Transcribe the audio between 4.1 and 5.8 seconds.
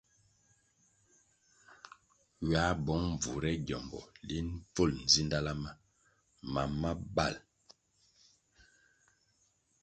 pil bvul nzidala ma